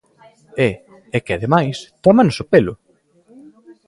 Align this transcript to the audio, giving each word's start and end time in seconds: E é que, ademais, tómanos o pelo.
E 0.67 0.69
é 1.15 1.17
que, 1.25 1.33
ademais, 1.35 1.77
tómanos 2.05 2.37
o 2.43 2.45
pelo. 2.53 2.73